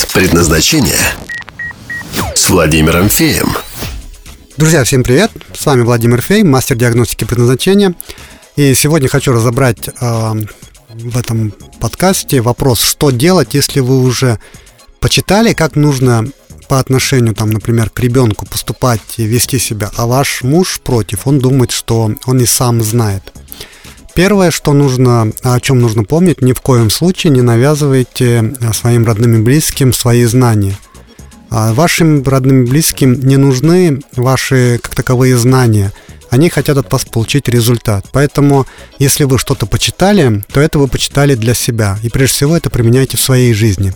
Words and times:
Код 0.00 0.12
предназначения 0.12 0.98
с 2.34 2.48
Владимиром 2.48 3.08
Феем. 3.10 3.48
Друзья, 4.56 4.82
всем 4.84 5.02
привет! 5.02 5.30
С 5.52 5.66
вами 5.66 5.82
Владимир 5.82 6.22
Фей, 6.22 6.42
мастер 6.42 6.76
диагностики 6.76 7.24
предназначения. 7.24 7.94
И 8.56 8.74
сегодня 8.74 9.08
хочу 9.08 9.32
разобрать 9.32 9.88
э, 9.88 10.32
в 10.88 11.18
этом 11.18 11.52
подкасте 11.80 12.40
вопрос, 12.40 12.80
что 12.80 13.10
делать, 13.10 13.52
если 13.52 13.80
вы 13.80 14.00
уже 14.00 14.38
почитали, 15.00 15.52
как 15.52 15.76
нужно 15.76 16.26
по 16.68 16.78
отношению, 16.78 17.34
там, 17.34 17.50
например, 17.50 17.90
к 17.90 18.00
ребенку 18.00 18.46
поступать 18.46 19.02
и 19.18 19.24
вести 19.24 19.58
себя, 19.58 19.90
а 19.96 20.06
ваш 20.06 20.42
муж 20.42 20.80
против, 20.82 21.26
он 21.26 21.40
думает, 21.40 21.72
что 21.72 22.10
он 22.24 22.40
и 22.40 22.46
сам 22.46 22.80
знает. 22.82 23.32
Первое, 24.20 24.50
что 24.50 24.74
нужно, 24.74 25.32
о 25.42 25.58
чем 25.60 25.80
нужно 25.80 26.04
помнить, 26.04 26.42
ни 26.42 26.52
в 26.52 26.60
коем 26.60 26.90
случае 26.90 27.30
не 27.30 27.40
навязывайте 27.40 28.52
э, 28.60 28.72
своим 28.74 29.06
родным 29.06 29.36
и 29.36 29.42
близким 29.42 29.94
свои 29.94 30.26
знания. 30.26 30.76
А 31.48 31.72
вашим 31.72 32.22
родным 32.24 32.64
и 32.64 32.68
близким 32.68 33.14
не 33.14 33.38
нужны 33.38 34.02
ваши 34.14 34.78
как 34.82 34.94
таковые 34.94 35.38
знания. 35.38 35.94
Они 36.28 36.50
хотят 36.50 36.76
от 36.76 36.92
вас 36.92 37.06
получить 37.06 37.48
результат. 37.48 38.08
Поэтому, 38.12 38.66
если 38.98 39.24
вы 39.24 39.38
что-то 39.38 39.64
почитали, 39.64 40.44
то 40.52 40.60
это 40.60 40.78
вы 40.78 40.86
почитали 40.86 41.34
для 41.34 41.54
себя. 41.54 41.98
И 42.02 42.10
прежде 42.10 42.34
всего 42.34 42.54
это 42.54 42.68
применяйте 42.68 43.16
в 43.16 43.22
своей 43.22 43.54
жизни 43.54 43.94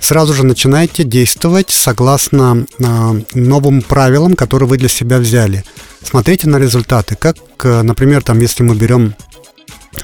сразу 0.00 0.32
же 0.32 0.44
начинайте 0.44 1.04
действовать 1.04 1.70
согласно 1.70 2.66
э, 2.78 3.20
новым 3.34 3.82
правилам, 3.82 4.34
которые 4.34 4.68
вы 4.68 4.78
для 4.78 4.88
себя 4.88 5.18
взяли. 5.18 5.64
Смотрите 6.02 6.48
на 6.48 6.58
результаты. 6.58 7.16
Как, 7.16 7.36
э, 7.64 7.82
например, 7.82 8.22
там, 8.22 8.40
если 8.40 8.62
мы 8.62 8.74
берем 8.74 9.14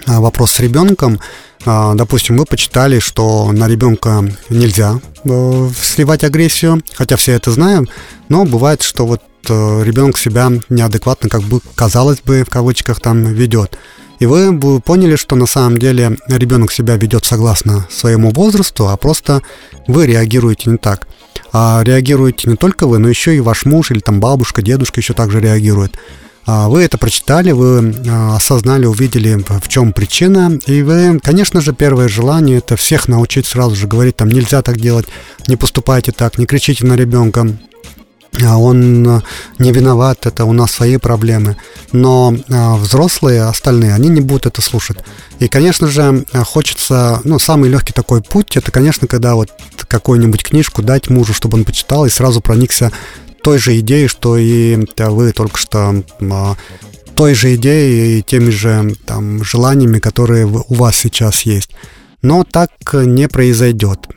вопрос 0.06 0.52
с 0.52 0.60
ребенком. 0.60 1.20
А, 1.66 1.94
допустим, 1.94 2.36
вы 2.36 2.44
почитали, 2.44 2.98
что 2.98 3.50
на 3.52 3.68
ребенка 3.68 4.24
нельзя 4.50 5.00
э, 5.24 5.70
сливать 5.80 6.24
агрессию, 6.24 6.82
хотя 6.94 7.16
все 7.16 7.32
это 7.32 7.50
знаем, 7.50 7.88
но 8.28 8.44
бывает, 8.44 8.82
что 8.82 9.06
вот 9.06 9.22
э, 9.48 9.82
ребенок 9.82 10.18
себя 10.18 10.50
неадекватно, 10.68 11.30
как 11.30 11.42
бы 11.42 11.60
казалось 11.74 12.20
бы, 12.20 12.44
в 12.44 12.50
кавычках 12.50 13.00
там 13.00 13.24
ведет. 13.24 13.78
И 14.20 14.26
вы 14.26 14.58
поняли, 14.80 15.16
что 15.16 15.36
на 15.36 15.46
самом 15.46 15.78
деле 15.78 16.16
ребенок 16.28 16.72
себя 16.72 16.96
ведет 16.96 17.24
согласно 17.24 17.86
своему 17.90 18.30
возрасту, 18.30 18.88
а 18.88 18.96
просто 18.96 19.42
вы 19.88 20.06
реагируете 20.06 20.70
не 20.70 20.76
так. 20.76 21.08
А 21.52 21.82
реагируете 21.84 22.48
не 22.50 22.56
только 22.56 22.86
вы, 22.86 22.98
но 22.98 23.08
еще 23.08 23.34
и 23.36 23.40
ваш 23.40 23.64
муж 23.64 23.90
или 23.90 24.00
там 24.00 24.20
бабушка, 24.20 24.62
дедушка 24.62 25.00
еще 25.00 25.14
также 25.14 25.40
реагирует. 25.40 25.96
А, 26.46 26.68
вы 26.68 26.82
это 26.82 26.98
прочитали, 26.98 27.52
вы 27.52 27.94
а, 28.08 28.36
осознали, 28.36 28.86
увидели, 28.86 29.42
в 29.48 29.68
чем 29.68 29.92
причина, 29.92 30.58
и 30.66 30.82
вы, 30.82 31.18
конечно 31.20 31.60
же, 31.60 31.72
первое 31.72 32.08
желание 32.08 32.58
это 32.58 32.76
всех 32.76 33.08
научить 33.08 33.46
сразу 33.46 33.74
же 33.74 33.86
говорить, 33.86 34.16
там 34.16 34.28
нельзя 34.28 34.62
так 34.62 34.78
делать, 34.78 35.06
не 35.48 35.56
поступайте 35.56 36.12
так, 36.12 36.38
не 36.38 36.46
кричите 36.46 36.86
на 36.86 36.94
ребенка, 36.94 37.48
а 38.42 38.58
он 38.58 39.22
не 39.58 39.72
виноват, 39.72 40.26
это 40.26 40.44
у 40.44 40.52
нас 40.52 40.72
свои 40.72 40.96
проблемы. 40.96 41.56
Но 41.92 42.34
взрослые, 42.48 43.44
остальные, 43.44 43.94
они 43.94 44.08
не 44.08 44.20
будут 44.20 44.46
это 44.46 44.60
слушать. 44.60 44.98
И, 45.38 45.46
конечно 45.46 45.86
же, 45.86 46.24
хочется, 46.44 47.20
ну, 47.22 47.38
самый 47.38 47.70
легкий 47.70 47.92
такой 47.92 48.22
путь, 48.22 48.56
это, 48.56 48.72
конечно, 48.72 49.06
когда 49.06 49.36
вот 49.36 49.50
какую-нибудь 49.86 50.42
книжку 50.42 50.82
дать 50.82 51.10
мужу, 51.10 51.32
чтобы 51.32 51.58
он 51.58 51.64
почитал 51.64 52.06
и 52.06 52.10
сразу 52.10 52.40
проникся 52.40 52.90
той 53.44 53.58
же 53.58 53.78
идеей, 53.78 54.08
что 54.08 54.38
и 54.38 54.78
вы 54.96 55.32
только 55.32 55.58
что 55.58 56.02
а, 56.22 56.56
той 57.14 57.34
же 57.34 57.54
идеей 57.56 58.18
и 58.18 58.22
теми 58.22 58.48
же 58.50 58.96
там, 59.06 59.44
желаниями, 59.44 59.98
которые 59.98 60.46
у 60.46 60.74
вас 60.74 60.96
сейчас 60.96 61.42
есть. 61.42 61.70
Но 62.22 62.42
так 62.44 62.70
не 62.92 63.28
произойдет. 63.28 64.08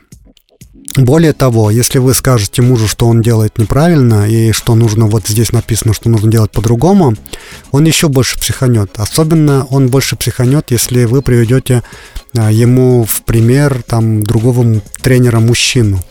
Более 0.96 1.34
того, 1.34 1.70
если 1.70 1.98
вы 1.98 2.14
скажете 2.14 2.62
мужу, 2.62 2.88
что 2.88 3.06
он 3.06 3.20
делает 3.20 3.58
неправильно 3.58 4.26
и 4.28 4.52
что 4.52 4.74
нужно, 4.74 5.06
вот 5.06 5.28
здесь 5.28 5.52
написано, 5.52 5.92
что 5.92 6.08
нужно 6.08 6.30
делать 6.30 6.50
по-другому, 6.50 7.14
он 7.70 7.84
еще 7.84 8.08
больше 8.08 8.38
психанет. 8.38 8.92
Особенно 8.96 9.66
он 9.66 9.88
больше 9.88 10.16
психанет, 10.16 10.70
если 10.70 11.04
вы 11.04 11.20
приведете 11.20 11.82
а, 12.34 12.50
ему 12.50 13.04
в 13.04 13.22
пример 13.24 13.82
там 13.86 14.22
другого 14.22 14.80
тренера 15.02 15.38
мужчину. 15.38 16.02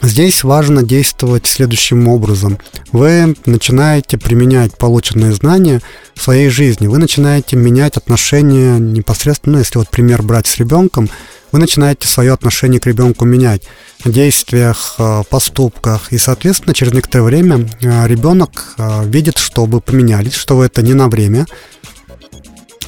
Здесь 0.00 0.44
важно 0.44 0.82
действовать 0.84 1.46
следующим 1.46 2.06
образом. 2.06 2.58
Вы 2.92 3.34
начинаете 3.46 4.16
применять 4.16 4.76
полученные 4.78 5.32
знания 5.32 5.80
в 6.14 6.22
своей 6.22 6.48
жизни. 6.50 6.86
Вы 6.86 6.98
начинаете 6.98 7.56
менять 7.56 7.96
отношения 7.96 8.78
непосредственно, 8.78 9.54
ну, 9.54 9.58
если 9.58 9.78
вот 9.78 9.88
пример 9.88 10.22
брать 10.22 10.46
с 10.46 10.56
ребенком, 10.58 11.10
вы 11.50 11.58
начинаете 11.58 12.06
свое 12.06 12.32
отношение 12.32 12.80
к 12.80 12.86
ребенку 12.86 13.24
менять 13.24 13.62
в 14.04 14.12
действиях, 14.12 14.94
э, 14.98 15.22
поступках. 15.28 16.12
И, 16.12 16.18
соответственно, 16.18 16.74
через 16.74 16.92
некоторое 16.92 17.24
время 17.24 17.68
э, 17.80 18.06
ребенок 18.06 18.74
э, 18.78 19.04
видит, 19.04 19.38
что 19.38 19.64
вы 19.64 19.80
поменялись, 19.80 20.34
что 20.34 20.56
вы 20.56 20.66
это 20.66 20.82
не 20.82 20.94
на 20.94 21.08
время, 21.08 21.46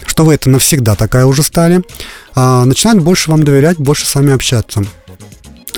что 0.07 0.25
вы 0.25 0.35
это 0.35 0.49
навсегда 0.49 0.95
такая 0.95 1.27
уже 1.27 1.43
стали, 1.43 1.83
а 2.35 2.65
начинает 2.65 3.03
больше 3.03 3.31
вам 3.31 3.43
доверять, 3.43 3.79
больше 3.79 4.07
с 4.07 4.15
вами 4.15 4.33
общаться 4.33 4.85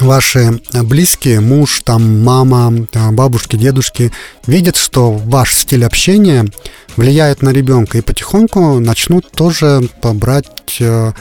ваши 0.03 0.61
близкие, 0.83 1.41
муж, 1.41 1.81
там, 1.85 2.23
мама, 2.23 2.87
бабушки, 3.13 3.57
дедушки, 3.57 4.13
видят, 4.47 4.77
что 4.77 5.13
ваш 5.13 5.55
стиль 5.55 5.85
общения 5.85 6.47
влияет 6.97 7.43
на 7.43 7.51
ребенка 7.51 7.99
и 7.99 8.03
потихоньку 8.03 8.79
начнут 8.79 9.31
тоже 9.31 9.89
побрать 10.01 10.77
э, 10.81 11.13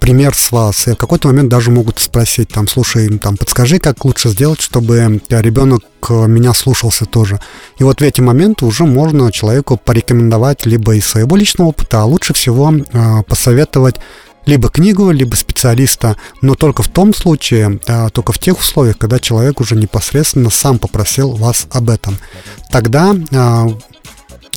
пример 0.00 0.34
с 0.34 0.52
вас. 0.52 0.86
И 0.88 0.92
в 0.92 0.96
какой-то 0.96 1.28
момент 1.28 1.48
даже 1.48 1.70
могут 1.70 1.98
спросить, 1.98 2.48
там, 2.48 2.68
слушай, 2.68 3.18
там, 3.18 3.36
подскажи, 3.36 3.78
как 3.78 4.04
лучше 4.04 4.30
сделать, 4.30 4.60
чтобы 4.60 5.20
ребенок 5.28 5.82
меня 6.08 6.54
слушался 6.54 7.04
тоже. 7.04 7.40
И 7.78 7.84
вот 7.84 8.00
в 8.00 8.04
эти 8.04 8.20
моменты 8.20 8.64
уже 8.64 8.84
можно 8.84 9.30
человеку 9.32 9.76
порекомендовать 9.76 10.66
либо 10.66 10.94
из 10.94 11.06
своего 11.06 11.36
личного 11.36 11.68
опыта, 11.68 12.02
а 12.02 12.04
лучше 12.04 12.34
всего 12.34 12.72
э, 12.72 13.22
посоветовать 13.26 13.96
либо 14.46 14.68
книгу, 14.68 15.10
либо 15.10 15.34
специалиста, 15.34 16.16
но 16.40 16.54
только 16.54 16.82
в 16.82 16.88
том 16.88 17.14
случае, 17.14 17.78
только 18.12 18.32
в 18.32 18.38
тех 18.38 18.58
условиях, 18.58 18.98
когда 18.98 19.18
человек 19.18 19.60
уже 19.60 19.76
непосредственно 19.76 20.50
сам 20.50 20.78
попросил 20.78 21.32
вас 21.32 21.66
об 21.70 21.90
этом. 21.90 22.16
Тогда 22.70 23.14
а, 23.32 23.68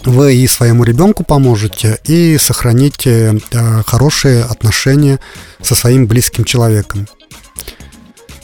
вы 0.06 0.36
и 0.36 0.48
своему 0.48 0.84
ребенку 0.84 1.24
поможете, 1.24 2.00
и 2.06 2.38
сохраните 2.38 3.40
хорошие 3.86 4.44
отношения 4.44 5.20
со 5.62 5.76
своим 5.76 6.08
близким 6.08 6.44
человеком. 6.44 7.08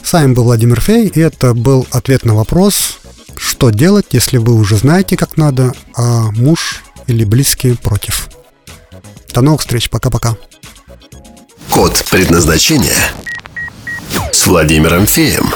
С 0.02 0.12
вами 0.12 0.34
был 0.34 0.44
Владимир 0.44 0.80
Фей, 0.80 1.08
и 1.08 1.20
это 1.20 1.54
был 1.54 1.86
ответ 1.90 2.24
на 2.24 2.34
вопрос, 2.34 2.98
что 3.36 3.70
делать, 3.70 4.06
если 4.10 4.38
вы 4.38 4.54
уже 4.54 4.76
знаете, 4.76 5.16
как 5.16 5.36
надо, 5.36 5.72
а 5.94 6.30
муж 6.32 6.82
или 7.06 7.24
близкие 7.24 7.76
против. 7.76 8.28
До 9.32 9.40
новых 9.40 9.60
встреч, 9.60 9.88
пока-пока. 9.88 10.36
Код 11.80 12.04
предназначения 12.10 13.10
с 14.32 14.46
Владимиром 14.46 15.06
Феем. 15.06 15.50